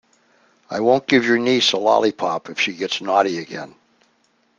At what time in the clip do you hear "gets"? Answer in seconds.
2.73-3.01